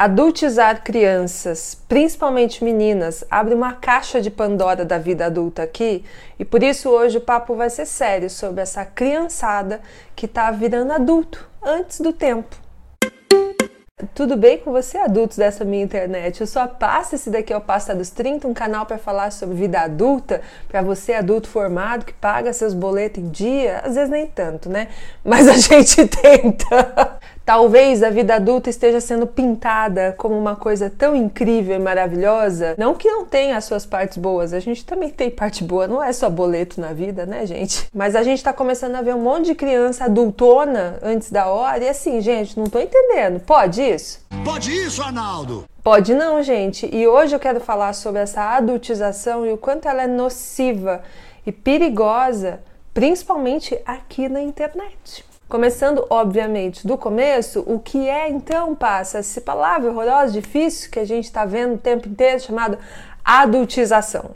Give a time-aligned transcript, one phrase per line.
[0.00, 6.02] Adultizar crianças, principalmente meninas, abre uma caixa de Pandora da vida adulta aqui
[6.38, 9.82] e por isso hoje o papo vai ser sério sobre essa criançada
[10.16, 12.56] que está virando adulto antes do tempo.
[14.14, 16.40] Tudo bem com você, adultos dessa minha internet?
[16.40, 19.30] Eu sou a Passa, esse daqui é o Passa dos 30, um canal para falar
[19.30, 24.08] sobre vida adulta, para você adulto formado que paga seus boletos em dia, às vezes
[24.08, 24.88] nem tanto, né?
[25.22, 27.20] Mas a gente tenta.
[27.50, 32.76] Talvez a vida adulta esteja sendo pintada como uma coisa tão incrível e maravilhosa.
[32.78, 36.00] Não que não tenha as suas partes boas, a gente também tem parte boa, não
[36.00, 37.88] é só boleto na vida, né, gente?
[37.92, 41.82] Mas a gente tá começando a ver um monte de criança adultona antes da hora
[41.82, 43.40] e assim, gente, não tô entendendo.
[43.40, 44.24] Pode isso?
[44.44, 45.64] Pode isso, Arnaldo!
[45.82, 46.88] Pode não, gente.
[46.94, 51.02] E hoje eu quero falar sobre essa adultização e o quanto ela é nociva
[51.44, 52.60] e perigosa,
[52.94, 55.28] principalmente aqui na internet.
[55.50, 61.04] Começando, obviamente, do começo, o que é então, passa essa palavra horrorosa, difícil, que a
[61.04, 62.78] gente está vendo o tempo inteiro, chamado
[63.24, 64.30] adultização.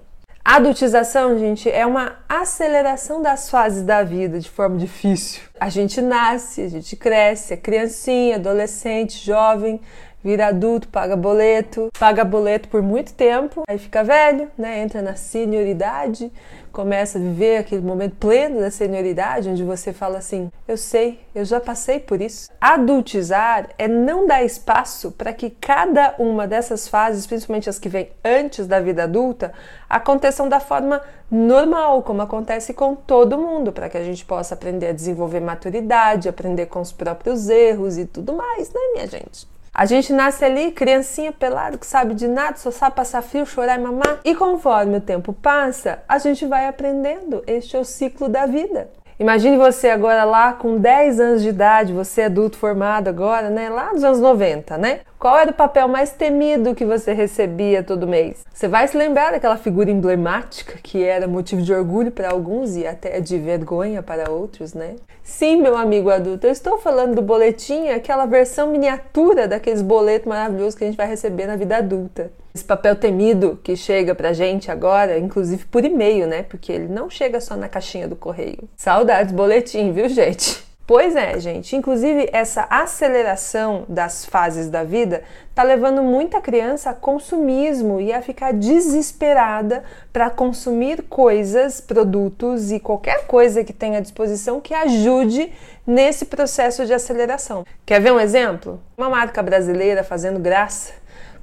[0.45, 5.43] Adultização, gente, é uma aceleração das fases da vida de forma difícil.
[5.61, 9.81] A gente nasce, a gente cresce, é criancinha, adolescente, jovem,
[10.25, 14.81] vira adulto, paga boleto, paga boleto por muito tempo, aí fica velho, né?
[14.81, 16.33] Entra na senioridade,
[16.73, 21.45] começa a viver aquele momento pleno da senioridade, onde você fala assim: eu sei, eu
[21.45, 22.51] já passei por isso.
[22.59, 28.11] Adultizar é não dar espaço para que cada uma dessas fases, principalmente as que vêm
[28.25, 29.53] antes da vida adulta,
[29.89, 34.87] aconteçam da forma normal, como acontece com todo mundo, para que a gente possa aprender
[34.87, 39.54] a desenvolver maturidade, aprender com os próprios erros e tudo mais, né, minha gente?
[39.77, 43.77] A gente nasce ali, criancinha pelada, que sabe de nada, só sabe passar frio, chorar
[43.77, 44.21] e mamar.
[44.25, 47.43] E conforme o tempo passa, a gente vai aprendendo.
[47.45, 48.89] Este é o ciclo da vida.
[49.17, 53.69] Imagine você agora lá com 10 anos de idade, você é adulto formado agora, né?
[53.69, 55.01] Lá dos anos 90, né?
[55.21, 58.45] Qual era o papel mais temido que você recebia todo mês?
[58.53, 62.85] Você vai se lembrar daquela figura emblemática que era motivo de orgulho para alguns e
[62.85, 64.97] até de vergonha para outros, né?
[65.23, 70.75] Sim, meu amigo adulto, eu estou falando do boletim, aquela versão miniatura daqueles boletos maravilhosos
[70.75, 72.33] que a gente vai receber na vida adulta.
[72.55, 76.45] Esse papel temido que chega pra gente agora, inclusive por e-mail, né?
[76.45, 78.69] Porque ele não chega só na caixinha do correio.
[78.77, 80.63] Saudades boletim, viu, gente?
[80.87, 81.75] Pois é, gente.
[81.75, 85.23] Inclusive, essa aceleração das fases da vida
[85.55, 89.83] tá levando muita criança a consumismo e a ficar desesperada
[90.13, 95.51] para consumir coisas, produtos e qualquer coisa que tenha à disposição que ajude
[95.87, 97.65] nesse processo de aceleração.
[97.87, 98.79] Quer ver um exemplo?
[98.97, 100.93] Uma marca brasileira fazendo graça,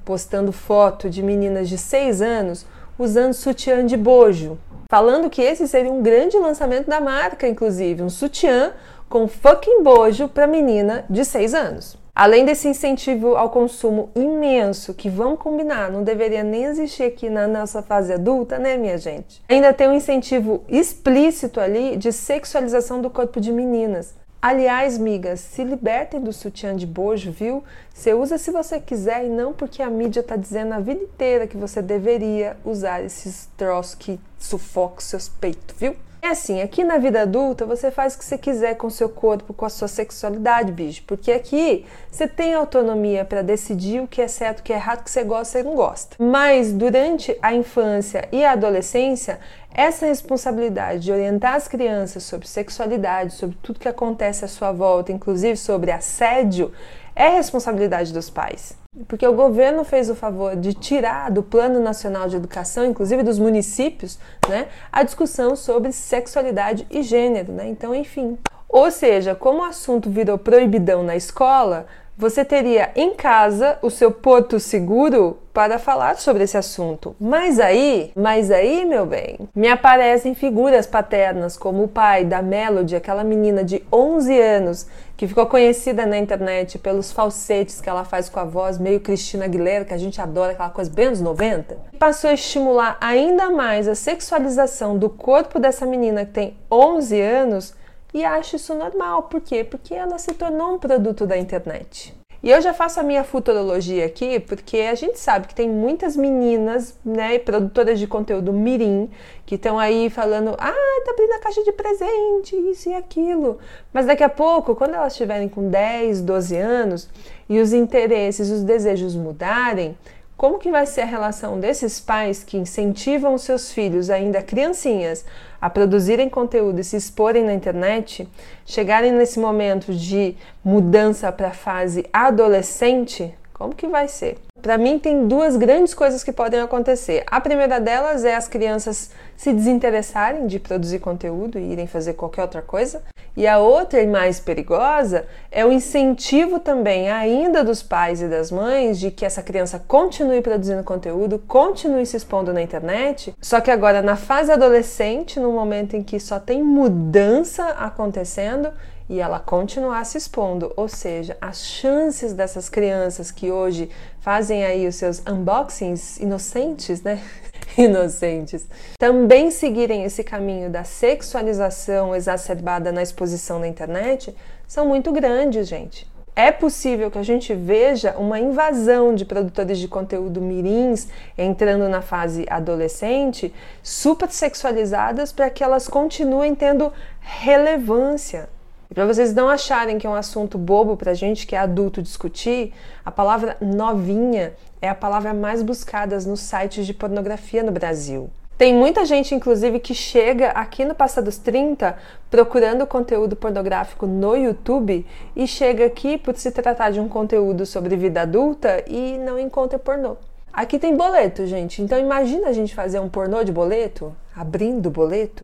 [0.04, 2.66] postando foto de meninas de 6 anos
[2.98, 4.58] usando sutiã de bojo,
[4.88, 8.72] falando que esse seria um grande lançamento da marca, inclusive, um sutiã
[9.08, 12.02] com fucking bojo para menina de 6 anos.
[12.14, 17.48] Além desse incentivo ao consumo imenso, que vamos combinar, não deveria nem existir aqui na
[17.48, 19.42] nossa fase adulta, né, minha gente?
[19.48, 24.14] Ainda tem um incentivo explícito ali de sexualização do corpo de meninas.
[24.44, 27.62] Aliás, migas, se libertem do sutiã de bojo, viu?
[27.94, 31.46] Você usa se você quiser e não porque a mídia tá dizendo a vida inteira
[31.46, 35.94] que você deveria usar esses troços que sufocam seus peitos, viu?
[36.24, 39.08] É assim, aqui na vida adulta você faz o que você quiser com o seu
[39.08, 41.02] corpo, com a sua sexualidade, bicho.
[41.04, 45.00] Porque aqui você tem autonomia para decidir o que é certo, o que é errado,
[45.00, 46.14] o que você gosta e não gosta.
[46.20, 49.40] Mas durante a infância e a adolescência,
[49.74, 55.10] essa responsabilidade de orientar as crianças sobre sexualidade, sobre tudo que acontece à sua volta,
[55.10, 56.70] inclusive sobre assédio,
[57.14, 58.76] é responsabilidade dos pais.
[59.08, 63.38] Porque o governo fez o favor de tirar do Plano Nacional de Educação, inclusive dos
[63.38, 64.18] municípios,
[64.48, 67.52] né, a discussão sobre sexualidade e gênero.
[67.52, 67.68] Né?
[67.68, 68.38] Então, enfim.
[68.68, 71.86] Ou seja, como o assunto virou proibidão na escola,
[72.22, 77.16] você teria em casa o seu porto seguro para falar sobre esse assunto.
[77.20, 82.94] Mas aí, mas aí, meu bem, me aparecem figuras paternas como o pai da Melody,
[82.94, 88.28] aquela menina de 11 anos que ficou conhecida na internet pelos falsetes que ela faz
[88.28, 91.76] com a voz meio Cristina Aguilera, que a gente adora aquela coisa bem dos 90.
[91.98, 97.81] Passou a estimular ainda mais a sexualização do corpo dessa menina que tem 11 anos
[98.12, 99.24] e acho isso normal.
[99.24, 99.64] Por quê?
[99.64, 102.14] Porque ela se tornou um produto da internet.
[102.42, 106.16] E eu já faço a minha futurologia aqui, porque a gente sabe que tem muitas
[106.16, 109.08] meninas, né, produtoras de conteúdo mirim,
[109.46, 113.58] que estão aí falando, ah, tá abrindo a caixa de presente, isso e aquilo.
[113.92, 117.08] Mas daqui a pouco, quando elas estiverem com 10, 12 anos
[117.48, 119.96] e os interesses, os desejos mudarem,
[120.36, 125.24] como que vai ser a relação desses pais que incentivam seus filhos, ainda criancinhas,
[125.60, 128.28] a produzirem conteúdo e se exporem na internet,
[128.66, 130.34] chegarem nesse momento de
[130.64, 133.32] mudança para a fase adolescente,
[133.62, 134.38] Como que vai ser?
[134.60, 137.22] Para mim, tem duas grandes coisas que podem acontecer.
[137.28, 142.42] A primeira delas é as crianças se desinteressarem de produzir conteúdo e irem fazer qualquer
[142.42, 143.04] outra coisa.
[143.36, 148.50] E a outra e mais perigosa é o incentivo também ainda dos pais e das
[148.50, 153.32] mães de que essa criança continue produzindo conteúdo, continue se expondo na internet.
[153.40, 158.70] Só que agora na fase adolescente, no momento em que só tem mudança acontecendo,
[159.12, 164.88] e ela continuar se expondo, ou seja, as chances dessas crianças que hoje fazem aí
[164.88, 167.22] os seus unboxings inocentes, né?
[167.76, 168.66] inocentes,
[168.98, 174.34] também seguirem esse caminho da sexualização exacerbada na exposição na internet,
[174.66, 176.10] são muito grandes, gente.
[176.34, 181.06] É possível que a gente veja uma invasão de produtores de conteúdo mirins
[181.36, 188.48] entrando na fase adolescente, super sexualizadas, para que elas continuem tendo relevância.
[188.92, 192.02] E para vocês não acharem que é um assunto bobo para gente que é adulto
[192.02, 194.52] discutir, a palavra novinha
[194.82, 198.28] é a palavra mais buscada nos sites de pornografia no Brasil.
[198.58, 201.96] Tem muita gente, inclusive, que chega aqui no Passa dos 30
[202.30, 207.96] procurando conteúdo pornográfico no YouTube e chega aqui por se tratar de um conteúdo sobre
[207.96, 210.18] vida adulta e não encontra pornô.
[210.52, 211.80] Aqui tem boleto, gente.
[211.80, 215.42] Então imagina a gente fazer um pornô de boleto, abrindo boleto.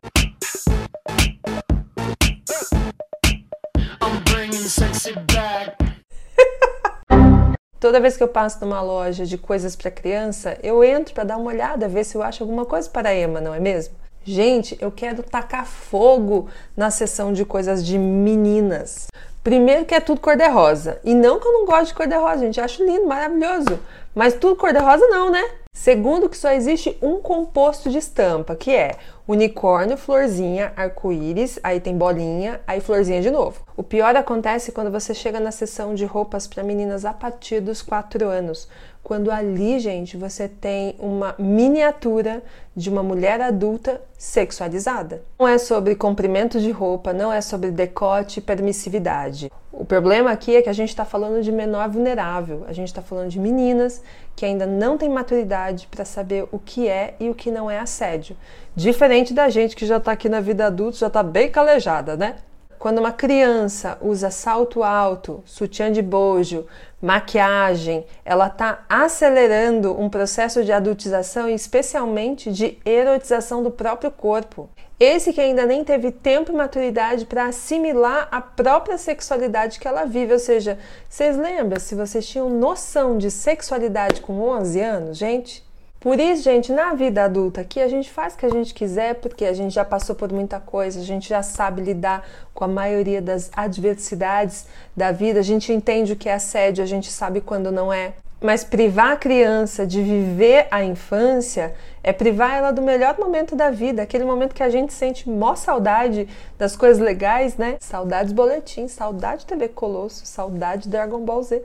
[7.79, 11.37] Toda vez que eu passo numa loja de coisas para criança, eu entro para dar
[11.37, 13.95] uma olhada, ver se eu acho alguma coisa para a Emma, não é mesmo?
[14.23, 19.07] Gente, eu quero tacar fogo na seção de coisas de meninas.
[19.43, 20.99] Primeiro que é tudo cor-de-rosa.
[21.03, 23.79] E não que eu não gosto de cor-de-rosa, gente, acho lindo, maravilhoso.
[24.13, 25.43] Mas tudo cor-de-rosa não, né?
[25.73, 31.97] Segundo que só existe um composto de estampa, que é unicórnio, florzinha, arco-íris, aí tem
[31.97, 33.61] bolinha, aí florzinha de novo.
[33.77, 37.81] O pior acontece quando você chega na seção de roupas para meninas a partir dos
[37.81, 38.67] 4 anos,
[39.09, 42.43] quando ali, gente, você tem uma miniatura
[42.75, 45.23] de uma mulher adulta sexualizada.
[45.39, 49.51] Não é sobre comprimento de roupa, não é sobre decote e permissividade.
[49.73, 53.01] O problema aqui é que a gente está falando de menor vulnerável, a gente está
[53.01, 54.03] falando de meninas
[54.35, 57.79] que ainda não têm maturidade para saber o que é e o que não é
[57.79, 58.37] assédio.
[58.75, 62.35] Diferente da gente que já está aqui na vida adulta, já está bem calejada, né?
[62.79, 66.65] Quando uma criança usa salto alto, sutiã de bojo,
[67.01, 74.69] maquiagem, ela está acelerando um processo de adultização e especialmente de erotização do próprio corpo.
[74.99, 80.03] Esse que ainda nem teve tempo e maturidade para assimilar a própria sexualidade que ela
[80.03, 85.68] vive, ou seja, vocês lembram se vocês tinham noção de sexualidade com 11 anos, gente?
[85.99, 89.15] Por isso, gente, na vida adulta aqui a gente faz o que a gente quiser
[89.15, 92.69] porque a gente já passou por muita coisa, a gente já sabe lidar com a
[92.69, 94.65] maioria das adversidades
[94.95, 98.13] da vida, a gente entende o que é assédio, a gente sabe quando não é.
[98.41, 103.69] Mas privar a criança de viver a infância é privar ela do melhor momento da
[103.69, 107.75] vida, aquele momento que a gente sente mó saudade das coisas legais, né?
[107.81, 111.61] Saudades boletim, saudade TV Colosso, saudade Dragon Ball Z.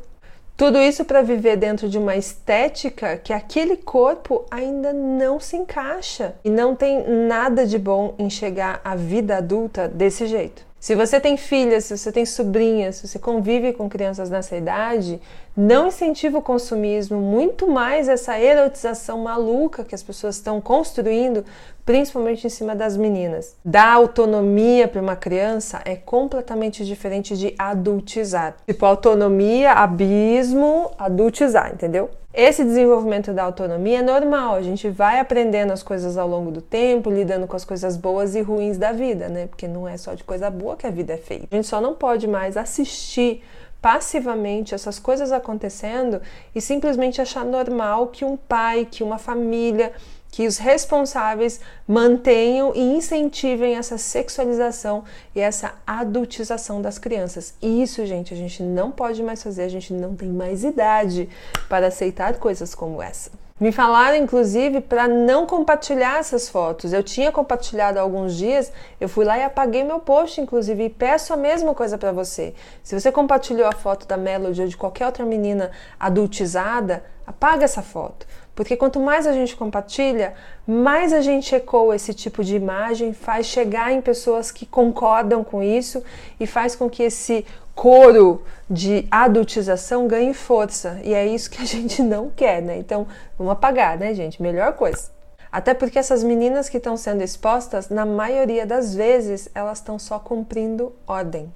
[0.56, 6.37] Tudo isso para viver dentro de uma estética que aquele corpo ainda não se encaixa
[6.45, 10.65] e não tem nada de bom em chegar à vida adulta desse jeito.
[10.85, 15.19] Se você tem filhas, se você tem sobrinhas, se você convive com crianças nessa idade,
[15.57, 21.43] não incentiva o consumismo, muito mais essa erotização maluca que as pessoas estão construindo,
[21.87, 23.56] principalmente em cima das meninas.
[23.65, 28.55] Dar autonomia para uma criança é completamente diferente de adultizar.
[28.67, 32.11] Tipo, autonomia, abismo, adultizar, entendeu?
[32.36, 36.60] Esse desenvolvimento da autonomia é normal, a gente vai aprendendo as coisas ao longo do
[36.60, 39.46] tempo, lidando com as coisas boas e ruins da vida, né?
[39.46, 41.46] Porque não é só de coisa boa que a vida é feita.
[41.48, 43.41] A gente só não pode mais assistir
[43.81, 46.20] passivamente essas coisas acontecendo
[46.53, 49.93] e simplesmente achar normal que um pai, que uma família,
[50.34, 57.55] que os responsáveis mantenham e incentivem essa sexualização e essa adultização das crianças.
[57.62, 61.29] E isso, gente, a gente não pode mais fazer, a gente não tem mais idade
[61.69, 63.31] para aceitar coisas como essa.
[63.60, 66.93] Me falaram, inclusive, para não compartilhar essas fotos.
[66.93, 70.91] Eu tinha compartilhado há alguns dias, eu fui lá e apaguei meu post, inclusive, e
[70.91, 72.55] peço a mesma coisa para você.
[72.82, 77.82] Se você compartilhou a foto da Melody ou de qualquer outra menina adultizada, apaga essa
[77.82, 78.26] foto.
[78.55, 80.34] Porque quanto mais a gente compartilha,
[80.67, 85.63] mais a gente ecoa esse tipo de imagem, faz chegar em pessoas que concordam com
[85.63, 86.03] isso
[86.39, 87.44] e faz com que esse
[87.75, 91.01] coro de adultização ganhe força.
[91.03, 92.79] E é isso que a gente não quer, né?
[92.79, 93.06] Então,
[93.37, 94.41] vamos apagar, né, gente?
[94.41, 95.13] Melhor coisa.
[95.51, 100.19] Até porque essas meninas que estão sendo expostas, na maioria das vezes, elas estão só
[100.19, 101.53] cumprindo ordem.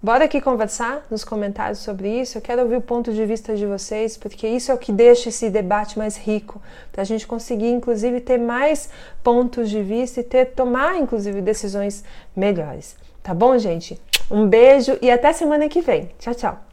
[0.00, 2.38] Bora aqui conversar nos comentários sobre isso.
[2.38, 5.28] Eu quero ouvir o ponto de vista de vocês, porque isso é o que deixa
[5.28, 6.62] esse debate mais rico,
[6.92, 8.88] para a gente conseguir, inclusive, ter mais
[9.24, 12.04] pontos de vista e ter tomar, inclusive, decisões
[12.36, 12.96] melhores.
[13.24, 14.00] Tá bom, gente?
[14.30, 16.12] Um beijo e até semana que vem.
[16.16, 16.67] Tchau, tchau.